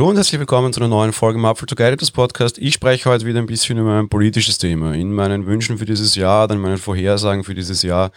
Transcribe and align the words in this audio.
Hallo 0.00 0.08
und 0.08 0.16
herzlich 0.16 0.40
willkommen 0.40 0.72
zu 0.72 0.80
einer 0.80 0.88
neuen 0.88 1.12
Folge 1.12 1.38
im 1.38 1.44
Apfel 1.44 1.66
to 1.66 1.74
Guide, 1.74 1.98
das 1.98 2.10
Podcast. 2.10 2.56
Ich 2.56 2.72
spreche 2.72 3.10
heute 3.10 3.26
wieder 3.26 3.38
ein 3.38 3.44
bisschen 3.44 3.76
über 3.76 3.98
ein 3.98 4.08
politisches 4.08 4.56
Thema. 4.56 4.94
In 4.94 5.12
meinen 5.12 5.44
Wünschen 5.44 5.76
für 5.76 5.84
dieses 5.84 6.14
Jahr, 6.14 6.48
dann 6.48 6.58
meinen 6.58 6.78
Vorhersagen 6.78 7.44
für 7.44 7.52
dieses 7.52 7.82
Jahr 7.82 8.10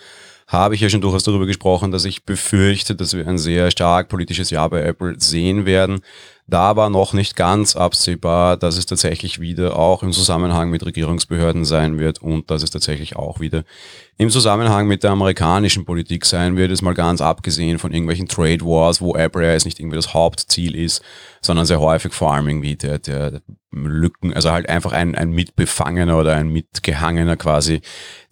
habe 0.47 0.75
ich 0.75 0.81
ja 0.81 0.87
schon 0.87 1.01
durchaus 1.01 1.25
darüber 1.25 1.45
gesprochen, 1.45 1.91
dass 1.91 2.05
ich 2.05 2.23
befürchte, 2.23 2.95
dass 2.95 3.13
wir 3.13 3.27
ein 3.27 3.37
sehr 3.37 3.69
stark 3.69 4.07
politisches 4.07 4.49
Jahr 4.49 4.69
bei 4.69 4.81
Apple 4.81 5.15
sehen 5.19 5.65
werden. 5.65 5.99
Da 6.45 6.75
war 6.75 6.89
noch 6.89 7.13
nicht 7.13 7.35
ganz 7.35 7.75
absehbar, 7.75 8.57
dass 8.57 8.77
es 8.77 8.85
tatsächlich 8.85 9.39
wieder 9.39 9.77
auch 9.77 10.03
im 10.03 10.11
Zusammenhang 10.11 10.69
mit 10.69 10.85
Regierungsbehörden 10.85 11.63
sein 11.63 11.99
wird 11.99 12.21
und 12.21 12.51
dass 12.51 12.63
es 12.63 12.69
tatsächlich 12.69 13.15
auch 13.15 13.39
wieder 13.39 13.63
im 14.17 14.29
Zusammenhang 14.29 14.87
mit 14.87 15.03
der 15.03 15.11
amerikanischen 15.11 15.85
Politik 15.85 16.25
sein 16.25 16.55
wird, 16.55 16.71
ist 16.71 16.83
mal 16.83 16.93
ganz 16.93 17.19
abgesehen 17.19 17.79
von 17.79 17.91
irgendwelchen 17.91 18.27
Trade 18.27 18.61
Wars, 18.61 19.01
wo 19.01 19.15
jetzt 19.17 19.65
nicht 19.65 19.79
irgendwie 19.79 19.95
das 19.95 20.13
Hauptziel 20.13 20.75
ist, 20.75 21.01
sondern 21.41 21.65
sehr 21.65 21.79
häufig 21.79 22.13
vor 22.13 22.33
allem 22.33 22.47
irgendwie 22.47 22.75
der, 22.75 22.99
der 22.99 23.41
Lücken, 23.71 24.33
also 24.33 24.51
halt 24.51 24.69
einfach 24.69 24.91
ein, 24.91 25.15
ein 25.15 25.31
Mitbefangener 25.31 26.19
oder 26.19 26.35
ein 26.35 26.49
Mitgehangener 26.49 27.37
quasi, 27.37 27.81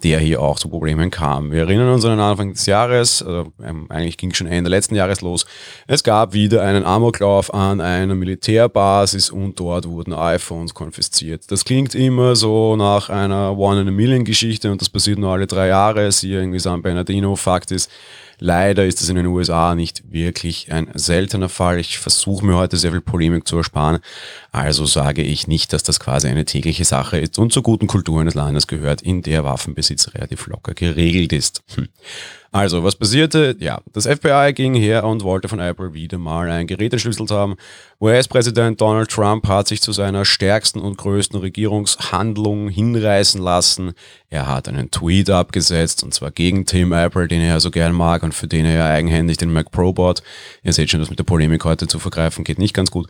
der 0.04 0.20
hier 0.20 0.40
auch 0.40 0.60
zu 0.60 0.70
Problemen 0.70 1.10
kam. 1.10 1.52
Wir 1.52 1.62
erinnern 1.62 1.90
uns 1.90 2.06
an 2.06 2.12
den 2.12 2.20
Anfang 2.20 2.54
des 2.54 2.68
Jahres, 2.68 3.24
also 3.24 3.52
eigentlich 3.90 4.18
ging 4.18 4.34
schon 4.36 4.46
Ende 4.46 4.70
letzten 4.70 4.94
Jahres 4.94 5.22
los. 5.22 5.48
Es 5.88 6.04
gab 6.04 6.34
wieder 6.34 6.62
einen 6.62 6.86
Amoklauf 6.86 7.54
an 7.54 7.82
einer 8.02 8.16
Militärbasis 8.16 9.30
und 9.30 9.60
dort 9.60 9.88
wurden 9.88 10.14
iPhones 10.14 10.74
konfisziert. 10.74 11.52
Das 11.52 11.66
klingt 11.66 11.96
immer 11.96 12.36
so 12.36 12.76
nach 12.76 13.10
einer 13.10 13.58
One-in-a-Million-Geschichte 13.58 14.72
und 14.72 14.82
das 14.82 14.90
passiert 14.90 15.20
nur 15.20 15.32
alle 15.32 15.48
drei 15.48 15.68
Jahre, 15.68 16.12
siehe 16.12 16.40
irgendwie 16.40 16.60
San 16.60 16.82
Bernardino. 16.82 17.36
Fakt 17.36 17.72
ist, 17.72 17.90
leider 18.42 18.86
ist 18.86 19.00
das 19.02 19.08
in 19.08 19.16
den 19.16 19.28
USA 19.28 19.76
nicht 19.76 20.12
wirklich 20.12 20.74
ein 20.74 20.90
seltener 20.96 21.48
Fall. 21.48 21.80
Ich 21.80 22.00
versuche 22.00 22.46
mir 22.46 22.58
heute 22.58 22.76
sehr 22.76 22.92
viel 22.92 23.00
Polemik 23.00 23.48
zu 23.48 23.56
ersparen. 23.56 24.00
Also 24.52 24.86
sage 24.86 25.22
ich 25.22 25.48
nicht, 25.48 25.72
dass 25.72 25.84
das 25.84 26.00
quasi 26.00 26.28
eine 26.28 26.44
tägliche 26.44 26.84
Sache 26.84 27.20
ist 27.20 27.40
und 27.40 27.54
zur 27.54 27.64
guten 27.64 27.88
Kultur 27.88 28.20
eines 28.20 28.34
Landes 28.34 28.68
gehört, 28.68 29.02
in 29.02 29.22
der 29.22 29.46
Waffenbesitz 29.46 30.14
relativ 30.14 30.48
locker 30.48 30.74
geregelt 30.74 31.32
ist. 31.32 31.64
Hm. 31.76 31.88
Also, 32.54 32.84
was 32.84 32.98
passierte? 32.98 33.56
Ja, 33.60 33.80
das 33.94 34.06
FBI 34.06 34.52
ging 34.54 34.74
her 34.74 35.06
und 35.06 35.24
wollte 35.24 35.48
von 35.48 35.60
Apple 35.60 35.94
wieder 35.94 36.18
mal 36.18 36.50
ein 36.50 36.68
Gerät 36.68 36.92
entschlüsselt 36.92 37.32
haben. 37.32 37.56
US-Präsident 38.02 38.82
Donald 38.82 39.10
Trump 39.10 39.48
hat 39.48 39.70
sich 39.70 39.82
zu 39.82 39.94
seiner 39.94 40.26
stärksten 40.26 40.82
und 40.82 40.98
größten 40.98 41.40
Regierungshandlung 41.40 42.68
hinreißen 42.68 43.42
lassen. 43.42 43.94
Er 44.30 44.48
hat 44.48 44.68
einen 44.68 44.92
Tweet 44.92 45.30
abgesetzt 45.30 46.04
und 46.04 46.14
zwar 46.14 46.32
gegen 46.32 46.66
Tim 46.66 46.92
Apple, 46.92 47.30
den 47.30 47.40
er 47.40 47.62
so 47.62 47.72
gern 47.72 47.94
mag 47.94 48.22
und 48.32 48.36
für 48.36 48.48
den 48.48 48.66
er 48.66 48.74
ja 48.74 48.86
eigenhändig 48.86 49.38
den 49.38 49.52
Mac 49.52 49.72
Pro 49.72 49.92
baut. 49.92 50.24
Ihr 50.64 50.72
seht 50.72 50.90
schon, 50.90 51.02
das 51.02 51.10
mit 51.10 51.20
der 51.20 51.26
Polemik 51.26 51.66
heute 51.66 51.88
zu 51.88 52.00
vergreifen 52.00 52.44
geht 52.44 52.60
nicht 52.60 52.74
ganz 52.74 52.90
gut. 52.90 53.08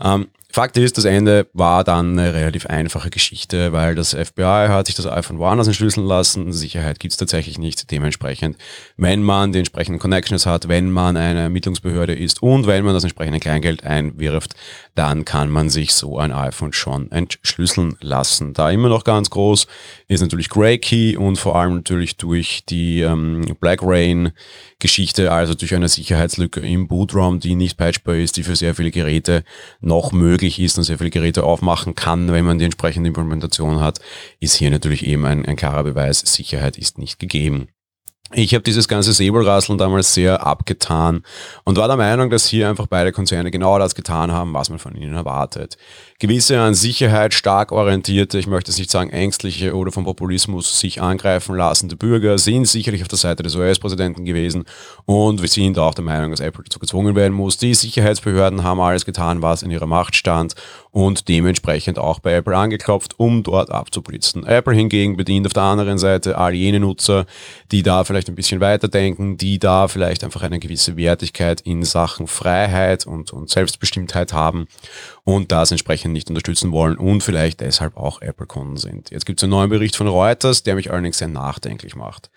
Ähm, 0.00 0.28
Fakt 0.54 0.76
ist, 0.76 0.96
das 0.96 1.04
Ende 1.04 1.48
war 1.52 1.82
dann 1.82 2.16
eine 2.16 2.32
relativ 2.32 2.66
einfache 2.66 3.10
Geschichte, 3.10 3.72
weil 3.72 3.96
das 3.96 4.14
FBI 4.14 4.68
hat 4.68 4.86
sich 4.86 4.94
das 4.94 5.04
iPhone 5.04 5.40
woanders 5.40 5.66
entschlüsseln 5.66 6.06
lassen. 6.06 6.52
Sicherheit 6.52 7.00
gibt's 7.00 7.16
tatsächlich 7.16 7.58
nicht. 7.58 7.90
Dementsprechend, 7.90 8.56
wenn 8.96 9.24
man 9.24 9.50
die 9.50 9.58
entsprechenden 9.58 9.98
Connections 9.98 10.46
hat, 10.46 10.68
wenn 10.68 10.92
man 10.92 11.16
eine 11.16 11.40
Ermittlungsbehörde 11.40 12.14
ist 12.14 12.40
und 12.40 12.68
wenn 12.68 12.84
man 12.84 12.94
das 12.94 13.02
entsprechende 13.02 13.40
Kleingeld 13.40 13.82
einwirft, 13.82 14.54
dann 14.94 15.24
kann 15.24 15.50
man 15.50 15.70
sich 15.70 15.92
so 15.92 16.20
ein 16.20 16.30
iPhone 16.30 16.72
schon 16.72 17.10
entschlüsseln 17.10 17.96
lassen. 18.00 18.54
Da 18.54 18.70
immer 18.70 18.88
noch 18.88 19.02
ganz 19.02 19.30
groß 19.30 19.66
ist 20.06 20.20
natürlich 20.20 20.50
Grey 20.50 20.78
Key 20.78 21.16
und 21.16 21.36
vor 21.36 21.56
allem 21.56 21.74
natürlich 21.74 22.16
durch 22.16 22.64
die 22.64 23.00
ähm, 23.00 23.56
Black 23.58 23.80
Rain 23.82 24.30
Geschichte, 24.78 25.32
also 25.32 25.54
durch 25.54 25.74
eine 25.74 25.88
Sicherheitslücke 25.88 26.60
im 26.60 26.88
Bootraum, 26.88 27.40
die 27.40 27.54
nicht 27.54 27.78
patchbar 27.78 28.16
ist, 28.16 28.36
die 28.36 28.42
für 28.42 28.54
sehr 28.54 28.74
viele 28.74 28.90
Geräte 28.90 29.42
noch 29.80 30.12
möglich 30.12 30.43
ist 30.46 30.78
und 30.78 30.84
sehr 30.84 30.98
viele 30.98 31.10
Geräte 31.10 31.44
aufmachen 31.44 31.94
kann, 31.94 32.32
wenn 32.32 32.44
man 32.44 32.58
die 32.58 32.64
entsprechende 32.64 33.08
Implementation 33.08 33.80
hat, 33.80 34.00
ist 34.40 34.54
hier 34.54 34.70
natürlich 34.70 35.06
eben 35.06 35.24
ein, 35.26 35.44
ein 35.44 35.56
klarer 35.56 35.84
Beweis, 35.84 36.20
Sicherheit 36.20 36.78
ist 36.78 36.98
nicht 36.98 37.18
gegeben. 37.18 37.68
Ich 38.32 38.54
habe 38.54 38.64
dieses 38.64 38.88
ganze 38.88 39.12
Säbelrasseln 39.12 39.76
damals 39.76 40.14
sehr 40.14 40.44
abgetan 40.44 41.22
und 41.64 41.76
war 41.76 41.88
der 41.88 41.98
Meinung, 41.98 42.30
dass 42.30 42.46
hier 42.46 42.70
einfach 42.70 42.86
beide 42.86 43.12
Konzerne 43.12 43.50
genau 43.50 43.78
das 43.78 43.94
getan 43.94 44.32
haben, 44.32 44.54
was 44.54 44.70
man 44.70 44.78
von 44.78 44.96
ihnen 44.96 45.14
erwartet. 45.14 45.76
Gewisse 46.20 46.58
an 46.58 46.74
Sicherheit 46.74 47.34
stark 47.34 47.70
orientierte, 47.70 48.38
ich 48.38 48.46
möchte 48.46 48.70
es 48.70 48.78
nicht 48.78 48.90
sagen 48.90 49.10
ängstliche 49.10 49.76
oder 49.76 49.92
vom 49.92 50.04
Populismus 50.04 50.80
sich 50.80 51.02
angreifen 51.02 51.54
lassende 51.54 51.96
Bürger 51.96 52.38
sind 52.38 52.66
sicherlich 52.66 53.02
auf 53.02 53.08
der 53.08 53.18
Seite 53.18 53.42
des 53.42 53.56
US-Präsidenten 53.56 54.24
gewesen 54.24 54.64
und 55.04 55.42
wir 55.42 55.48
sind 55.48 55.78
auch 55.78 55.94
der 55.94 56.04
Meinung, 56.04 56.30
dass 56.30 56.40
Apple 56.40 56.64
dazu 56.64 56.78
gezwungen 56.78 57.14
werden 57.14 57.34
muss. 57.34 57.58
Die 57.58 57.74
Sicherheitsbehörden 57.74 58.64
haben 58.64 58.80
alles 58.80 59.04
getan, 59.04 59.42
was 59.42 59.62
in 59.62 59.70
ihrer 59.70 59.86
Macht 59.86 60.16
stand 60.16 60.54
und 60.92 61.28
dementsprechend 61.28 61.98
auch 61.98 62.20
bei 62.20 62.34
Apple 62.34 62.56
angeklopft, 62.56 63.18
um 63.18 63.42
dort 63.42 63.70
abzublitzen. 63.70 64.46
Apple 64.46 64.74
hingegen 64.74 65.16
bedient 65.16 65.46
auf 65.46 65.52
der 65.52 65.64
anderen 65.64 65.98
Seite 65.98 66.38
all 66.38 66.54
jene 66.54 66.80
Nutzer, 66.80 67.26
die 67.72 67.82
da 67.82 68.04
vielleicht 68.14 68.28
ein 68.28 68.36
bisschen 68.36 68.60
weiterdenken, 68.60 69.36
die 69.36 69.58
da 69.58 69.88
vielleicht 69.88 70.22
einfach 70.22 70.42
eine 70.42 70.60
gewisse 70.60 70.96
Wertigkeit 70.96 71.60
in 71.62 71.82
Sachen 71.82 72.28
Freiheit 72.28 73.08
und, 73.08 73.32
und 73.32 73.50
Selbstbestimmtheit 73.50 74.32
haben 74.32 74.68
und 75.24 75.50
das 75.50 75.72
entsprechend 75.72 76.12
nicht 76.12 76.28
unterstützen 76.28 76.70
wollen 76.70 76.96
und 76.96 77.22
vielleicht 77.22 77.60
deshalb 77.60 77.96
auch 77.96 78.22
Apple-Kunden 78.22 78.76
sind. 78.76 79.10
Jetzt 79.10 79.26
gibt 79.26 79.40
es 79.40 79.44
einen 79.44 79.50
neuen 79.50 79.68
Bericht 79.68 79.96
von 79.96 80.06
Reuters, 80.06 80.62
der 80.62 80.76
mich 80.76 80.92
allerdings 80.92 81.18
sehr 81.18 81.26
nachdenklich 81.26 81.96
macht. 81.96 82.30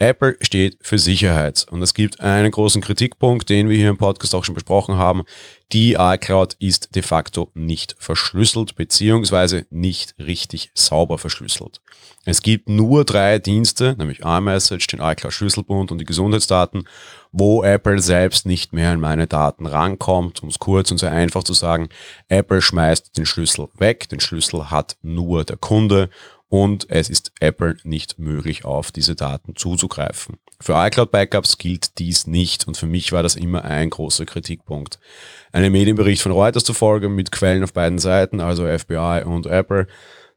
Apple 0.00 0.36
steht 0.40 0.78
für 0.80 0.98
Sicherheit 0.98 1.66
und 1.70 1.82
es 1.82 1.92
gibt 1.92 2.20
einen 2.20 2.50
großen 2.50 2.80
Kritikpunkt, 2.80 3.50
den 3.50 3.68
wir 3.68 3.76
hier 3.76 3.90
im 3.90 3.98
Podcast 3.98 4.34
auch 4.34 4.44
schon 4.44 4.54
besprochen 4.54 4.96
haben. 4.96 5.24
Die 5.72 5.92
iCloud 5.98 6.56
ist 6.58 6.94
de 6.96 7.02
facto 7.02 7.50
nicht 7.52 7.96
verschlüsselt 7.98 8.76
beziehungsweise 8.76 9.66
nicht 9.68 10.14
richtig 10.18 10.70
sauber 10.74 11.18
verschlüsselt. 11.18 11.82
Es 12.24 12.40
gibt 12.40 12.70
nur 12.70 13.04
drei 13.04 13.38
Dienste, 13.38 13.94
nämlich 13.98 14.20
iMessage, 14.20 14.86
den 14.86 15.00
iCloud 15.00 15.34
Schlüsselbund 15.34 15.92
und 15.92 15.98
die 15.98 16.06
Gesundheitsdaten, 16.06 16.88
wo 17.30 17.62
Apple 17.62 18.00
selbst 18.00 18.46
nicht 18.46 18.72
mehr 18.72 18.92
an 18.92 19.00
meine 19.00 19.26
Daten 19.26 19.66
rankommt. 19.66 20.42
Um 20.42 20.48
es 20.48 20.58
kurz 20.58 20.90
und 20.90 20.98
sehr 20.98 21.12
einfach 21.12 21.44
zu 21.44 21.52
sagen, 21.52 21.90
Apple 22.28 22.62
schmeißt 22.62 23.18
den 23.18 23.26
Schlüssel 23.26 23.68
weg, 23.76 24.08
den 24.08 24.20
Schlüssel 24.20 24.70
hat 24.70 24.96
nur 25.02 25.44
der 25.44 25.58
Kunde 25.58 26.08
und 26.50 26.90
es 26.90 27.08
ist 27.08 27.32
Apple 27.40 27.76
nicht 27.84 28.18
möglich, 28.18 28.64
auf 28.64 28.90
diese 28.90 29.14
Daten 29.14 29.54
zuzugreifen. 29.54 30.36
Für 30.60 30.74
iCloud-Backups 30.74 31.56
gilt 31.56 31.98
dies 31.98 32.26
nicht 32.26 32.66
und 32.66 32.76
für 32.76 32.86
mich 32.86 33.12
war 33.12 33.22
das 33.22 33.36
immer 33.36 33.64
ein 33.64 33.88
großer 33.88 34.26
Kritikpunkt. 34.26 34.98
Einem 35.52 35.72
Medienbericht 35.72 36.20
von 36.20 36.32
Reuters 36.32 36.64
zufolge 36.64 37.08
mit 37.08 37.30
Quellen 37.30 37.62
auf 37.62 37.72
beiden 37.72 37.98
Seiten, 37.98 38.40
also 38.40 38.66
FBI 38.66 39.22
und 39.24 39.46
Apple, 39.46 39.86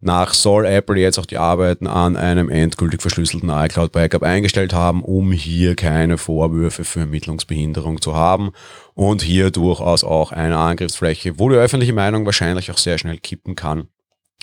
nach 0.01 0.33
soll 0.33 0.65
Apple 0.65 0.99
jetzt 0.99 1.17
auch 1.17 1.25
die 1.25 1.37
Arbeiten 1.37 1.87
an 1.87 2.15
einem 2.15 2.49
endgültig 2.49 3.01
verschlüsselten 3.01 3.49
iCloud-Backup 3.49 4.21
eingestellt 4.21 4.73
haben, 4.73 5.01
um 5.01 5.31
hier 5.31 5.75
keine 5.75 6.19
Vorwürfe 6.19 6.83
für 6.83 7.01
Ermittlungsbehinderung 7.01 8.01
zu 8.01 8.13
haben 8.13 8.51
und 8.93 9.23
hier 9.23 9.49
durchaus 9.49 10.03
auch 10.03 10.31
eine 10.31 10.57
Angriffsfläche, 10.57 11.39
wo 11.39 11.49
die 11.49 11.55
öffentliche 11.55 11.93
Meinung 11.93 12.25
wahrscheinlich 12.25 12.69
auch 12.69 12.77
sehr 12.77 12.97
schnell 12.99 13.17
kippen 13.17 13.55
kann, 13.55 13.87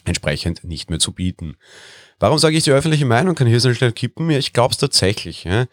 entsprechend 0.05 0.65
nicht 0.65 0.91
mehr 0.91 0.99
zu 0.99 1.12
bieten. 1.12 1.56
Warum 2.19 2.38
sage 2.38 2.56
ich, 2.56 2.65
die 2.65 2.72
öffentliche 2.72 3.06
Meinung 3.06 3.34
kann 3.34 3.47
hier 3.47 3.61
so 3.61 3.72
schnell 3.72 3.93
kippen? 3.93 4.28
Ja, 4.31 4.38
ich 4.38 4.53
glaube 4.53 4.72
es 4.72 4.78
tatsächlich. 4.78 5.44
Ja. 5.44 5.66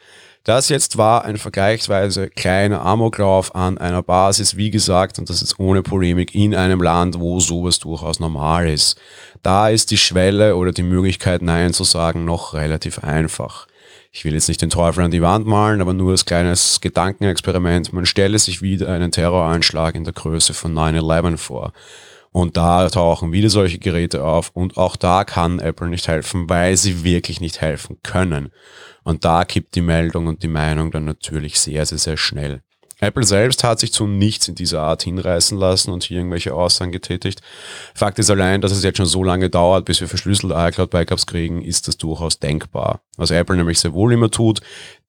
Das 0.46 0.70
jetzt 0.70 0.98
war 0.98 1.26
ein 1.26 1.36
vergleichsweise 1.36 2.30
kleiner 2.30 2.82
Amoklauf 2.82 3.54
an 3.54 3.78
einer 3.78 4.02
Basis, 4.02 4.56
wie 4.56 4.72
gesagt, 4.72 5.20
und 5.20 5.30
das 5.30 5.42
ist 5.42 5.60
ohne 5.60 5.84
Polemik, 5.84 6.34
in 6.34 6.56
einem 6.56 6.82
Land, 6.82 7.20
wo 7.20 7.42
sowas 7.42 7.80
durchaus 7.80 8.22
normal 8.22 8.70
ist. 8.70 8.98
Da 9.44 9.68
ist 9.68 9.92
die 9.92 9.98
Schwelle 9.98 10.56
oder 10.56 10.72
die 10.72 10.84
Möglichkeit, 10.84 11.42
Nein 11.42 11.74
zu 11.74 11.84
sagen, 11.84 12.24
noch 12.24 12.54
relativ 12.54 13.00
einfach. 13.00 13.68
Ich 14.14 14.24
will 14.24 14.34
jetzt 14.34 14.48
nicht 14.48 14.62
den 14.62 14.70
Teufel 14.70 15.04
an 15.04 15.12
die 15.12 15.22
Wand 15.22 15.46
malen, 15.46 15.82
aber 15.82 15.94
nur 15.94 16.12
als 16.12 16.24
kleines 16.24 16.80
Gedankenexperiment. 16.80 17.92
Man 17.92 18.06
stelle 18.06 18.40
sich 18.40 18.62
wieder 18.62 18.88
einen 18.88 19.12
Terroranschlag 19.12 19.96
in 19.96 20.06
der 20.06 20.14
Größe 20.14 20.54
von 20.54 20.74
9-11 20.74 21.36
vor. 21.36 21.74
Und 22.38 22.56
da 22.56 22.88
tauchen 22.88 23.32
wieder 23.32 23.50
solche 23.50 23.80
Geräte 23.80 24.24
auf 24.24 24.52
und 24.54 24.78
auch 24.78 24.96
da 24.96 25.24
kann 25.24 25.58
Apple 25.58 25.90
nicht 25.90 26.08
helfen, 26.08 26.48
weil 26.48 26.78
sie 26.78 27.04
wirklich 27.04 27.42
nicht 27.42 27.62
helfen 27.62 27.98
können. 28.04 28.52
Und 29.04 29.26
da 29.26 29.44
kippt 29.44 29.74
die 29.74 29.82
Meldung 29.82 30.28
und 30.28 30.44
die 30.44 30.48
Meinung 30.48 30.92
dann 30.92 31.06
natürlich 31.06 31.60
sehr, 31.60 31.88
sehr, 31.88 31.98
sehr 31.98 32.16
schnell. 32.16 32.62
Apple 33.00 33.24
selbst 33.24 33.64
hat 33.64 33.80
sich 33.80 33.94
zu 33.94 34.08
nichts 34.08 34.48
in 34.48 34.56
dieser 34.56 34.82
Art 34.82 35.04
hinreißen 35.04 35.58
lassen 35.58 35.92
und 35.92 36.04
hier 36.04 36.18
irgendwelche 36.18 36.54
Aussagen 36.54 36.92
getätigt. 36.92 37.42
Fakt 37.94 38.18
ist 38.18 38.32
allein, 38.32 38.62
dass 38.62 38.72
es 38.72 38.84
jetzt 38.84 38.98
schon 38.98 39.06
so 39.06 39.24
lange 39.24 39.50
dauert, 39.50 39.86
bis 39.86 40.02
wir 40.02 40.08
verschlüsselte 40.08 40.56
iCloud-Backups 40.56 41.28
kriegen, 41.28 41.62
ist 41.62 41.88
das 41.88 41.98
durchaus 41.98 42.40
denkbar. 42.40 43.02
Was 43.18 43.30
Apple 43.30 43.56
nämlich 43.56 43.80
sehr 43.80 43.94
wohl 43.94 44.14
immer 44.14 44.32
tut, 44.32 44.62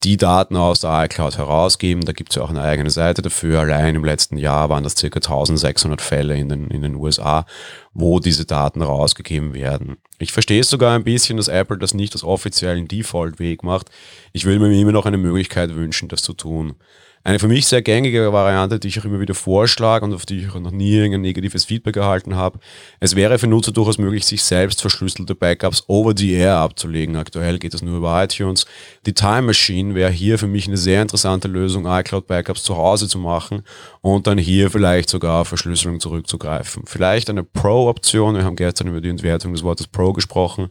die 0.05 0.17
Daten 0.17 0.57
aus 0.57 0.81
der 0.81 1.05
iCloud 1.05 1.39
herausgeben. 1.39 2.05
Da 2.05 2.13
gibt 2.13 2.31
es 2.31 2.37
ja 2.37 2.43
auch 2.43 2.51
eine 2.51 2.63
eigene 2.63 2.91
Seite 2.91 3.23
dafür. 3.23 3.61
Allein 3.61 3.95
im 3.95 4.05
letzten 4.05 4.37
Jahr 4.37 4.69
waren 4.69 4.85
das 4.85 4.97
circa 4.97 5.17
1600 5.17 6.01
Fälle 6.01 6.37
in 6.37 6.49
den, 6.49 6.69
in 6.69 6.83
den 6.83 6.95
USA, 6.95 7.47
wo 7.95 8.21
diese 8.21 8.45
Daten 8.45 8.83
rausgegeben 8.83 9.55
werden. 9.55 9.97
Ich 10.19 10.33
verstehe 10.33 10.61
es 10.61 10.71
sogar 10.71 10.95
ein 10.95 11.05
bisschen, 11.05 11.37
dass 11.39 11.49
Apple 11.49 11.79
das 11.79 11.95
nicht 11.95 12.15
als 12.15 12.23
offiziellen 12.23 12.87
Default-Weg 12.87 13.63
macht. 13.63 13.91
Ich 14.33 14.45
will 14.45 14.59
mir 14.59 14.71
immer 14.71 14.93
noch 14.93 15.07
eine 15.07 15.19
Möglichkeit 15.19 15.75
wünschen, 15.75 16.09
das 16.09 16.23
zu 16.23 16.35
tun. 16.35 16.77
Eine 17.25 17.39
für 17.39 17.49
mich 17.49 17.67
sehr 17.67 17.83
gängige 17.83 18.33
Variante, 18.33 18.79
die 18.79 18.89
ich 18.89 19.01
auch 19.01 19.05
immer 19.05 19.21
wieder 19.21 19.35
vorschlage 19.35 20.05
und 20.05 20.15
auf 20.15 20.25
die 20.25 20.39
ich 20.41 20.51
auch 20.51 20.61
noch 20.61 20.71
nie 20.71 21.03
ein 21.03 21.21
negatives 21.21 21.65
Feedback 21.65 21.97
erhalten 21.97 22.37
habe. 22.37 22.59
Es 23.01 23.17
wäre 23.17 23.39
für 23.39 23.47
Nutzer 23.47 23.73
durchaus 23.73 23.99
möglich, 23.99 24.25
sich 24.25 24.43
selbst 24.43 24.81
verschlüsselte 24.81 25.35
Backups 25.35 25.85
over 25.89 26.15
the 26.17 26.33
air 26.33 26.57
abzulegen. 26.57 27.17
Aktuell 27.17 27.59
geht 27.59 27.75
das 27.75 27.83
nur 27.83 27.99
über 27.99 28.23
iTunes. 28.23 28.67
Die 29.07 29.15
Time 29.15 29.43
Machine 29.43 29.95
wäre 29.95 30.11
hier 30.11 30.39
für 30.39 30.47
mich 30.47 30.67
eine 30.67 30.77
sehr 30.77 31.03
interessante 31.03 31.49
Lösung, 31.49 31.87
iCloud 31.87 32.27
Backups 32.27 32.63
zu 32.63 32.77
Hause 32.77 33.09
zu 33.09 33.19
machen 33.19 33.63
und 34.01 34.27
dann 34.27 34.39
hier 34.39 34.71
vielleicht 34.71 35.11
sogar 35.11 35.43
auf 35.43 35.49
Verschlüsselung 35.49 36.01
zurückzugreifen. 36.01 36.85
Vielleicht 36.87 37.31
eine 37.31 37.45
Pro-Option. 37.45 38.37
Wir 38.37 38.45
haben 38.45 38.57
gestern 38.57 38.89
über 38.89 39.01
die 39.01 39.09
Entwertung 39.09 39.53
des 39.53 39.63
Wortes 39.63 39.87
Pro 39.87 40.13
gesprochen 40.13 40.71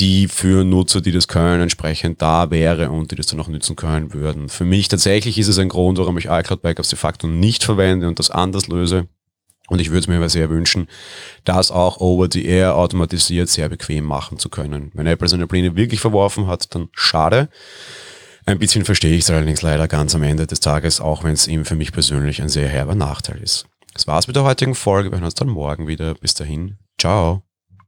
die 0.00 0.26
für 0.28 0.64
Nutzer, 0.64 1.00
die 1.00 1.12
das 1.12 1.28
können, 1.28 1.62
entsprechend 1.62 2.20
da 2.20 2.50
wäre 2.50 2.90
und 2.90 3.12
die 3.12 3.16
das 3.16 3.26
dann 3.26 3.40
auch 3.40 3.48
nützen 3.48 3.76
können 3.76 4.12
würden. 4.12 4.48
Für 4.48 4.64
mich 4.64 4.88
tatsächlich 4.88 5.38
ist 5.38 5.48
es 5.48 5.58
ein 5.58 5.68
Grund, 5.68 5.98
warum 5.98 6.18
ich 6.18 6.26
iCloud 6.26 6.62
Backups 6.62 6.88
de 6.88 6.98
facto 6.98 7.26
nicht 7.26 7.62
verwende 7.62 8.08
und 8.08 8.18
das 8.18 8.30
anders 8.30 8.66
löse. 8.66 9.06
Und 9.68 9.80
ich 9.80 9.88
würde 9.88 10.00
es 10.00 10.08
mir 10.08 10.16
aber 10.16 10.28
sehr 10.28 10.50
wünschen, 10.50 10.88
das 11.44 11.70
auch 11.70 11.98
over 11.98 12.28
the 12.30 12.44
air 12.44 12.74
automatisiert 12.76 13.48
sehr 13.48 13.68
bequem 13.68 14.04
machen 14.04 14.38
zu 14.38 14.50
können. 14.50 14.90
Wenn 14.94 15.06
Apple 15.06 15.28
seine 15.28 15.46
Pläne 15.46 15.74
wirklich 15.74 16.00
verworfen 16.00 16.46
hat, 16.48 16.74
dann 16.74 16.88
schade. 16.92 17.48
Ein 18.46 18.58
bisschen 18.58 18.84
verstehe 18.84 19.16
ich 19.16 19.22
es 19.22 19.30
allerdings 19.30 19.62
leider 19.62 19.88
ganz 19.88 20.14
am 20.14 20.22
Ende 20.22 20.46
des 20.46 20.60
Tages, 20.60 21.00
auch 21.00 21.24
wenn 21.24 21.32
es 21.32 21.48
ihm 21.48 21.64
für 21.64 21.76
mich 21.76 21.92
persönlich 21.92 22.42
ein 22.42 22.50
sehr 22.50 22.68
herber 22.68 22.94
Nachteil 22.94 23.40
ist. 23.42 23.66
Das 23.94 24.06
war's 24.06 24.26
mit 24.26 24.36
der 24.36 24.44
heutigen 24.44 24.74
Folge. 24.74 25.10
Wir 25.10 25.16
hören 25.16 25.24
uns 25.24 25.34
dann 25.34 25.48
morgen 25.48 25.86
wieder. 25.86 26.14
Bis 26.14 26.34
dahin. 26.34 26.76
Ciao. 26.98 27.42